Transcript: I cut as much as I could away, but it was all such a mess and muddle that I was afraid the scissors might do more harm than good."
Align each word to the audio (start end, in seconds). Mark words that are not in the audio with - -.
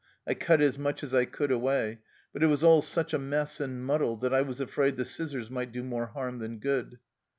I 0.25 0.33
cut 0.33 0.61
as 0.61 0.79
much 0.79 1.03
as 1.03 1.13
I 1.13 1.25
could 1.25 1.51
away, 1.51 1.99
but 2.33 2.41
it 2.41 2.47
was 2.47 2.63
all 2.63 2.81
such 2.81 3.13
a 3.13 3.19
mess 3.19 3.59
and 3.61 3.85
muddle 3.85 4.17
that 4.17 4.33
I 4.33 4.41
was 4.41 4.59
afraid 4.59 4.97
the 4.97 5.05
scissors 5.05 5.51
might 5.51 5.71
do 5.71 5.83
more 5.83 6.07
harm 6.07 6.39
than 6.39 6.57
good." 6.57 6.97